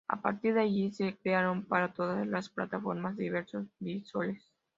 A 0.07 0.19
partir 0.19 0.55
de 0.55 0.61
ahí, 0.61 0.91
se 0.91 1.15
crearon, 1.17 1.63
para 1.63 1.93
todas 1.93 2.25
las 2.25 2.49
plataformas, 2.49 3.17
diversos 3.17 3.67
visores. 3.79 4.43